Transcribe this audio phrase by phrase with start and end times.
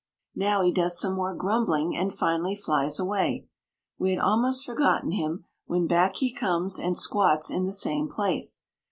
[0.35, 3.45] Now he does some more grumbling and finally flies away.
[3.99, 8.63] We had almost forgotten him, when back he comes and squats in the same place.